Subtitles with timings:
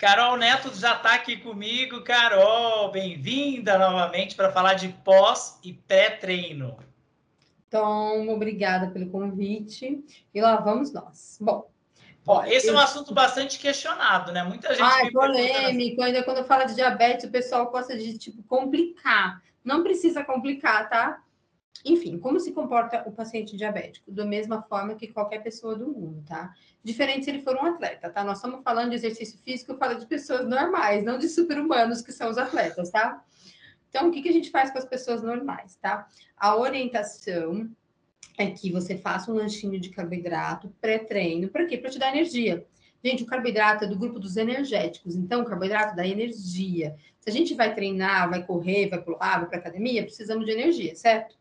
[0.00, 2.00] Carol Neto já está aqui comigo.
[2.00, 6.78] Carol, bem-vinda novamente para falar de pós e pré-treino.
[7.68, 10.02] Tom, obrigada pelo convite.
[10.32, 11.36] E lá vamos nós.
[11.38, 11.68] Bom,
[12.24, 12.74] Bom, esse eu...
[12.74, 14.42] é um assunto bastante questionado, né?
[14.42, 14.80] Muita gente.
[14.80, 16.00] Ah, polêmico.
[16.00, 19.42] Ainda quando fala de diabetes, o pessoal gosta de tipo complicar.
[19.62, 21.22] Não precisa complicar, tá?
[21.84, 24.12] Enfim, como se comporta o paciente diabético?
[24.12, 26.52] Da mesma forma que qualquer pessoa do mundo, tá?
[26.84, 28.22] Diferente se ele for um atleta, tá?
[28.22, 32.12] Nós estamos falando de exercício físico, eu falo de pessoas normais, não de super-humanos que
[32.12, 33.24] são os atletas, tá?
[33.88, 36.06] Então, o que, que a gente faz com as pessoas normais, tá?
[36.36, 37.70] A orientação
[38.38, 41.48] é que você faça um lanchinho de carboidrato pré-treino.
[41.48, 41.76] Para quê?
[41.76, 42.66] Para te dar energia.
[43.02, 46.94] Gente, o carboidrato é do grupo dos energéticos, então o carboidrato dá energia.
[47.18, 50.94] Se a gente vai treinar, vai correr, vai pular, vai para academia, precisamos de energia,
[50.94, 51.39] certo?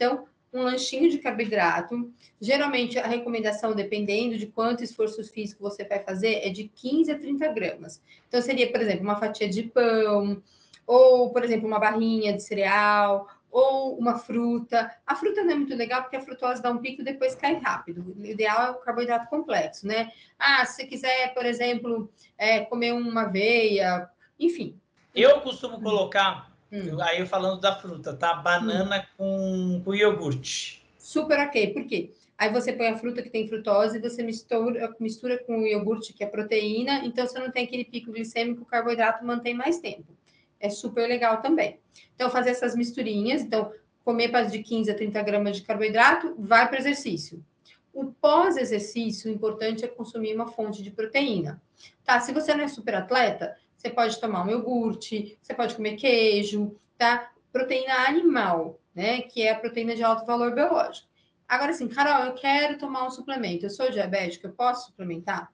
[0.00, 2.10] Então, um lanchinho de carboidrato.
[2.40, 7.18] Geralmente, a recomendação, dependendo de quanto esforço físico você vai fazer, é de 15 a
[7.18, 8.02] 30 gramas.
[8.26, 10.42] Então, seria, por exemplo, uma fatia de pão,
[10.86, 14.90] ou, por exemplo, uma barrinha de cereal, ou uma fruta.
[15.06, 17.56] A fruta não é muito legal porque a frutose dá um pico e depois cai
[17.56, 18.16] rápido.
[18.18, 20.10] O ideal é o carboidrato complexo, né?
[20.38, 24.80] Ah, se você quiser, por exemplo, é, comer uma aveia, enfim.
[25.14, 27.00] Eu costumo colocar Hum.
[27.00, 28.34] Aí falando da fruta, tá?
[28.34, 29.80] Banana hum.
[29.80, 30.84] com, com iogurte.
[30.98, 31.72] Super ok.
[31.72, 32.12] Por quê?
[32.40, 36.14] Aí você põe a fruta que tem frutose e você mistura, mistura com o iogurte,
[36.14, 40.16] que é proteína, então você não tem aquele pico glicêmico, o carboidrato mantém mais tempo.
[40.58, 41.78] É super legal também.
[42.14, 43.70] Então, fazer essas misturinhas, então,
[44.02, 47.44] comer de 15 a 30 gramas de carboidrato, vai para o exercício.
[47.92, 51.60] O pós-exercício, o importante é consumir uma fonte de proteína.
[52.04, 52.20] Tá?
[52.20, 56.76] Se você não é super atleta, você pode tomar um iogurte, você pode comer queijo,
[56.98, 57.30] tá?
[57.50, 59.22] Proteína animal, né?
[59.22, 61.08] Que é a proteína de alto valor biológico.
[61.48, 63.64] Agora, assim, Carol, eu quero tomar um suplemento.
[63.64, 65.50] Eu sou diabética, eu posso suplementar?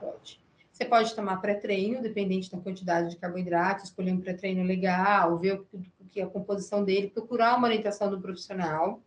[0.00, 0.40] Pode.
[0.72, 5.82] Você pode tomar pré-treino, dependente da quantidade de carboidrato, escolher um pré-treino legal, ver o
[6.10, 9.02] que é a composição dele, procurar uma orientação do profissional.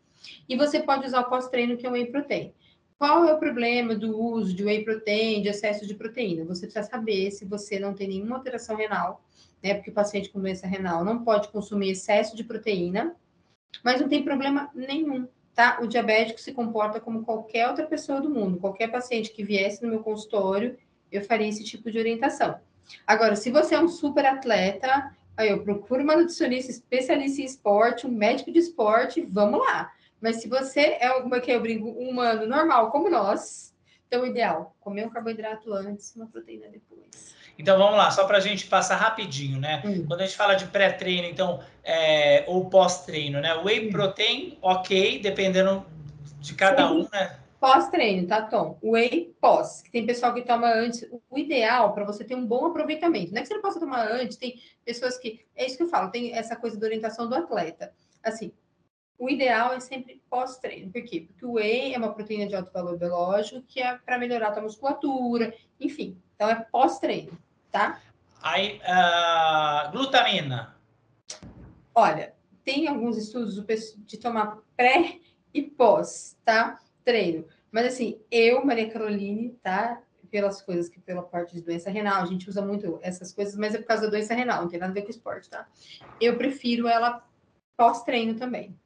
[0.47, 2.53] E você pode usar o pós-treino, que é o whey protein.
[3.01, 6.45] Qual é o problema do uso de whey protein, de excesso de proteína?
[6.45, 9.25] Você precisa saber se você não tem nenhuma alteração renal,
[9.59, 9.73] né?
[9.73, 13.15] Porque o paciente com doença renal não pode consumir excesso de proteína,
[13.83, 15.79] mas não tem problema nenhum, tá?
[15.81, 18.59] O diabético se comporta como qualquer outra pessoa do mundo.
[18.59, 20.77] Qualquer paciente que viesse no meu consultório,
[21.11, 22.59] eu faria esse tipo de orientação.
[23.07, 28.05] Agora, se você é um super atleta, aí eu procuro uma nutricionista especialista em esporte,
[28.05, 29.91] um médico de esporte, vamos lá.
[30.21, 33.73] Mas se você é uma que eu brinco, um humano normal como nós,
[34.07, 37.35] então o ideal, comer um carboidrato antes, uma proteína depois.
[37.57, 39.81] Então vamos lá, só para a gente passar rapidinho, né?
[39.85, 40.05] Hum.
[40.07, 43.53] Quando a gente fala de pré-treino, então, é, ou pós-treino, né?
[43.55, 43.91] Whey hum.
[43.91, 45.85] protein, ok, dependendo
[46.39, 46.93] de cada Sim.
[46.93, 47.37] um, né?
[47.59, 48.79] Pós-treino, tá, Tom?
[48.83, 51.07] Whey pós, que tem pessoal que toma antes.
[51.29, 53.31] O ideal para você ter um bom aproveitamento.
[53.31, 55.45] Não é que você não possa tomar antes, tem pessoas que.
[55.55, 57.93] É isso que eu falo, tem essa coisa da orientação do atleta.
[58.23, 58.51] Assim,
[59.21, 60.91] o ideal é sempre pós-treino.
[60.91, 61.27] Por quê?
[61.27, 64.51] Porque o whey é uma proteína de alto valor biológico que é para melhorar a
[64.51, 66.19] tua musculatura, enfim.
[66.33, 67.37] Então é pós-treino,
[67.71, 68.01] tá?
[68.41, 70.75] Aí, uh, glutamina.
[71.93, 72.33] Olha,
[72.63, 73.63] tem alguns estudos
[74.07, 75.19] de tomar pré
[75.53, 76.79] e pós, tá?
[77.05, 77.45] Treino.
[77.71, 80.01] Mas assim, eu, Maria Caroline, tá?
[80.31, 83.75] Pelas coisas que pela parte de doença renal, a gente usa muito essas coisas, mas
[83.75, 85.67] é por causa da doença renal, não tem nada a ver com esporte, tá?
[86.19, 87.23] Eu prefiro ela
[87.77, 88.80] pós-treino também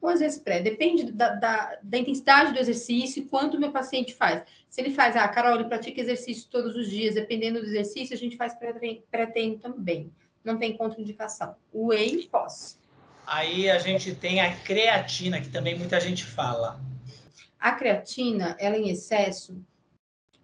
[0.00, 4.14] ou às vezes pré, depende da, da, da, intensidade do exercício, quanto o meu paciente
[4.14, 4.42] faz.
[4.68, 8.18] Se ele faz, ah, Carol, ele pratica exercício todos os dias, dependendo do exercício, a
[8.18, 10.12] gente faz pré-treino também.
[10.44, 11.56] Não tem contraindicação.
[11.72, 12.78] O whey, posso.
[13.26, 16.80] Aí a gente tem a creatina, que também muita gente fala.
[17.58, 19.60] A creatina, ela em excesso,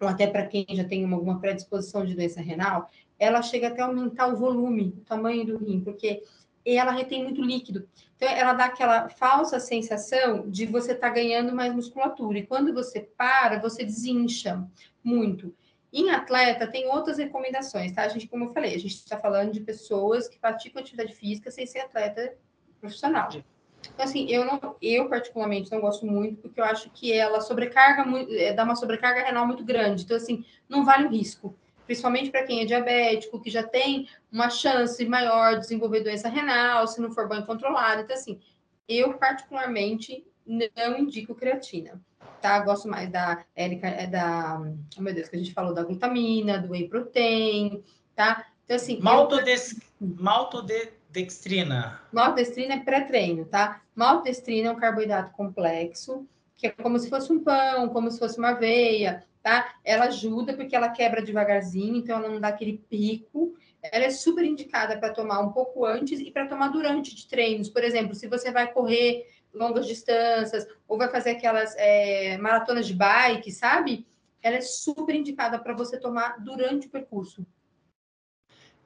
[0.01, 3.85] ou até para quem já tem alguma predisposição de doença renal, ela chega até a
[3.85, 6.23] aumentar o volume, o tamanho do rim, porque
[6.65, 7.87] ela retém muito líquido.
[8.15, 12.39] Então, ela dá aquela falsa sensação de você estar tá ganhando mais musculatura.
[12.39, 14.65] E quando você para, você desincha
[15.03, 15.53] muito.
[15.91, 18.03] Em atleta, tem outras recomendações, tá?
[18.03, 21.51] A gente, como eu falei, a gente está falando de pessoas que praticam atividade física
[21.51, 22.35] sem ser atleta
[22.79, 23.29] profissional.
[23.31, 28.05] Então, assim, eu, não, eu particularmente não gosto muito, porque eu acho que ela sobrecarga
[28.05, 30.03] muito, é, dá uma sobrecarga renal muito grande.
[30.03, 31.55] Então, assim, não vale o risco
[31.85, 36.87] principalmente para quem é diabético, que já tem uma chance maior de desenvolver doença renal,
[36.87, 38.01] se não for bem controlado.
[38.01, 38.39] Então, assim,
[38.87, 42.01] eu particularmente não indico creatina,
[42.41, 42.59] tá?
[42.59, 44.61] Gosto mais da Érica, é da,
[44.97, 47.83] oh meu Deus, que a gente falou da glutamina, do whey protein,
[48.15, 48.45] tá?
[48.65, 48.99] Então, assim.
[49.01, 49.79] Maltodex...
[50.01, 50.07] Eu...
[50.19, 52.01] Maltodextrina.
[52.11, 53.81] Maltodextrina é pré-treino, tá?
[53.95, 56.27] Maltodextrina é um carboidrato complexo
[56.63, 59.75] que é como se fosse um pão, como se fosse uma aveia, tá?
[59.83, 63.53] Ela ajuda porque ela quebra devagarzinho, então ela não dá aquele pico.
[63.83, 67.69] Ela é super indicada para tomar um pouco antes e para tomar durante de treinos.
[67.69, 72.93] Por exemplo, se você vai correr longas distâncias ou vai fazer aquelas é, maratonas de
[72.93, 74.07] bike, sabe?
[74.41, 77.45] Ela é super indicada para você tomar durante o percurso.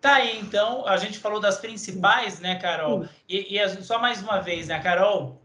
[0.01, 3.07] Tá aí, então, a gente falou das principais, né, Carol?
[3.27, 5.42] E, e, só mais uma vez, né, Carol?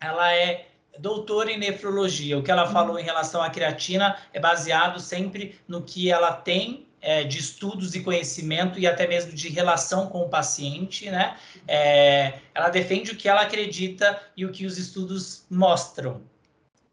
[0.00, 0.67] Ela é
[0.98, 2.38] doutora em nefrologia.
[2.38, 2.72] O que ela uhum.
[2.72, 7.94] falou em relação à creatina é baseado sempre no que ela tem é, de estudos
[7.94, 11.36] e conhecimento e até mesmo de relação com o paciente, né?
[11.66, 16.22] É, ela defende o que ela acredita e o que os estudos mostram.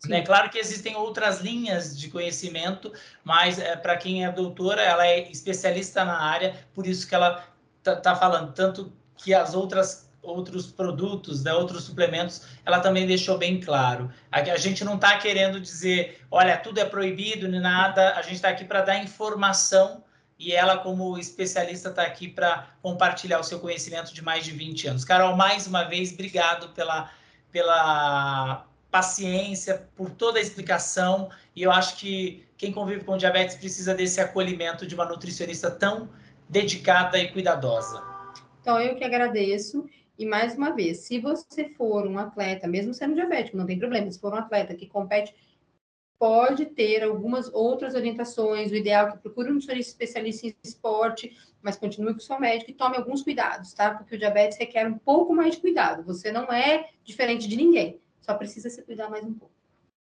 [0.07, 0.21] Né?
[0.21, 2.93] Claro que existem outras linhas de conhecimento,
[3.23, 7.43] mas é, para quem é doutora, ela é especialista na área, por isso que ela
[7.79, 13.37] está tá falando tanto que as outras outros produtos, né, outros suplementos, ela também deixou
[13.37, 14.11] bem claro.
[14.31, 18.35] A, a gente não está querendo dizer, olha, tudo é proibido nem nada, a gente
[18.35, 20.03] está aqui para dar informação
[20.37, 24.87] e ela, como especialista, está aqui para compartilhar o seu conhecimento de mais de 20
[24.87, 25.05] anos.
[25.05, 27.09] Carol, mais uma vez, obrigado pela,
[27.51, 33.93] pela paciência, por toda a explicação, e eu acho que quem convive com diabetes precisa
[33.93, 36.09] desse acolhimento de uma nutricionista tão
[36.49, 38.03] dedicada e cuidadosa.
[38.61, 39.87] Então, eu que agradeço.
[40.17, 44.09] E mais uma vez, se você for um atleta, mesmo sendo diabético, não tem problema,
[44.09, 45.35] se for um atleta que compete,
[46.17, 48.71] pode ter algumas outras orientações.
[48.71, 52.71] O ideal é que procure um especialista em esporte, mas continue com o seu médico
[52.71, 53.93] e tome alguns cuidados, tá?
[53.93, 56.03] Porque o diabetes requer um pouco mais de cuidado.
[56.03, 59.53] Você não é diferente de ninguém, só precisa se cuidar mais um pouco.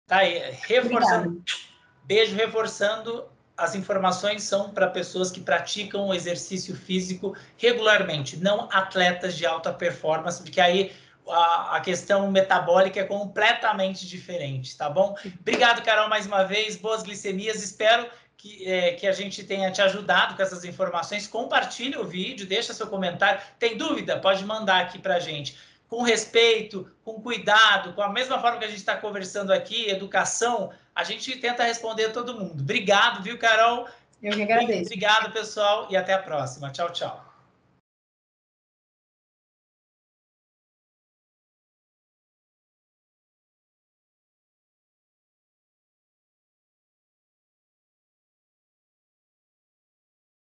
[0.05, 0.37] Tá aí,
[0.67, 1.29] reforçando.
[1.29, 1.73] Obrigada.
[2.05, 9.35] Beijo, reforçando as informações são para pessoas que praticam o exercício físico regularmente, não atletas
[9.35, 10.91] de alta performance, porque aí
[11.27, 15.15] a, a, questão metabólica é completamente diferente, tá bom?
[15.39, 16.75] Obrigado, Carol, mais uma vez.
[16.75, 17.63] Boas glicemias.
[17.63, 21.27] Espero que, é, que a gente tenha te ajudado com essas informações.
[21.27, 23.39] Compartilhe o vídeo, deixa seu comentário.
[23.57, 24.19] Tem dúvida?
[24.19, 25.57] Pode mandar aqui para a gente.
[25.87, 30.71] Com respeito, com cuidado, com a mesma forma que a gente está conversando aqui, educação,
[30.95, 32.61] a gente tenta responder a todo mundo.
[32.61, 33.87] Obrigado, viu, Carol?
[34.21, 34.85] Eu que agradeço.
[34.85, 36.69] Obrigado, pessoal, e até a próxima.
[36.71, 37.32] Tchau, tchau.